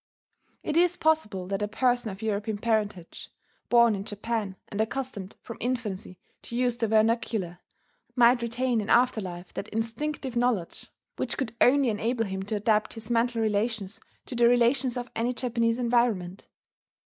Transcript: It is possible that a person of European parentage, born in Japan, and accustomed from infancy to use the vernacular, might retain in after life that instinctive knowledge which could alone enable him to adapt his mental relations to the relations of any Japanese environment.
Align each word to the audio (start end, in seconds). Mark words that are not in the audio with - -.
It 0.63 0.77
is 0.77 0.97
possible 0.97 1.45
that 1.45 1.61
a 1.61 1.67
person 1.67 2.09
of 2.09 2.23
European 2.23 2.57
parentage, 2.57 3.29
born 3.69 3.93
in 3.93 4.03
Japan, 4.03 4.55
and 4.69 4.81
accustomed 4.81 5.35
from 5.43 5.57
infancy 5.61 6.17
to 6.41 6.55
use 6.55 6.75
the 6.75 6.87
vernacular, 6.87 7.59
might 8.15 8.41
retain 8.41 8.81
in 8.81 8.89
after 8.89 9.21
life 9.21 9.53
that 9.53 9.67
instinctive 9.67 10.35
knowledge 10.35 10.89
which 11.17 11.37
could 11.37 11.55
alone 11.61 11.85
enable 11.85 12.25
him 12.25 12.41
to 12.41 12.55
adapt 12.55 12.95
his 12.95 13.11
mental 13.11 13.43
relations 13.43 14.01
to 14.25 14.33
the 14.33 14.47
relations 14.47 14.97
of 14.97 15.11
any 15.15 15.33
Japanese 15.33 15.77
environment. 15.77 16.47